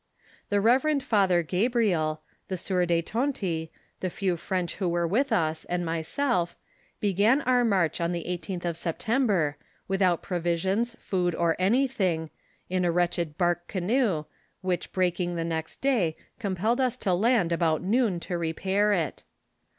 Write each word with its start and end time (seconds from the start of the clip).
The 0.49 0.59
reverend 0.59 1.03
father 1.03 1.43
Gabriel, 1.43 2.23
the 2.47 2.55
eieur 2.55 2.87
de 2.87 3.03
Tonty, 3.03 3.69
the 3.99 4.09
few 4.09 4.35
French 4.35 4.77
who 4.77 4.89
were 4.89 5.05
with 5.05 5.31
us, 5.31 5.63
and 5.65 5.85
my 5.85 6.01
self, 6.01 6.57
began 6.99 7.43
our 7.43 7.63
march 7.63 8.01
on 8.01 8.11
the 8.11 8.23
18th 8.23 8.65
of 8.65 8.75
September, 8.77 9.57
without 9.87 10.23
pro 10.23 10.39
visions, 10.39 10.95
food, 10.97 11.35
or 11.35 11.55
anything, 11.59 12.31
in 12.67 12.83
a 12.83 12.91
wretched 12.91 13.37
bark 13.37 13.67
canoe, 13.67 14.23
which 14.61 14.91
breaking 14.91 15.35
the 15.35 15.45
next 15.45 15.81
day, 15.81 16.17
compelled 16.39 16.81
us 16.81 16.95
to 16.95 17.13
land 17.13 17.51
about 17.51 17.83
noon 17.83 18.19
to 18.21 18.39
repair 18.39 18.93
it. 18.93 19.21